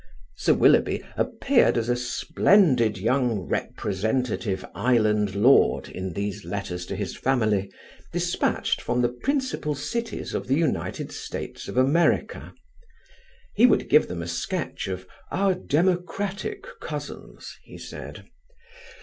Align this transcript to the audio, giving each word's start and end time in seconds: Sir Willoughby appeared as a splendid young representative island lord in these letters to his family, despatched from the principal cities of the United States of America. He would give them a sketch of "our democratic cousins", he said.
Sir 0.35 0.55
Willoughby 0.55 1.03
appeared 1.15 1.77
as 1.77 1.87
a 1.87 1.95
splendid 1.95 2.97
young 2.97 3.41
representative 3.47 4.65
island 4.73 5.35
lord 5.35 5.89
in 5.89 6.13
these 6.13 6.43
letters 6.43 6.87
to 6.87 6.95
his 6.95 7.15
family, 7.15 7.71
despatched 8.11 8.81
from 8.81 9.03
the 9.03 9.09
principal 9.13 9.75
cities 9.75 10.33
of 10.33 10.47
the 10.47 10.55
United 10.57 11.11
States 11.11 11.67
of 11.67 11.77
America. 11.77 12.51
He 13.53 13.67
would 13.67 13.89
give 13.89 14.07
them 14.07 14.23
a 14.23 14.27
sketch 14.27 14.87
of 14.87 15.07
"our 15.31 15.53
democratic 15.53 16.65
cousins", 16.79 17.59
he 17.63 17.77
said. 17.77 18.25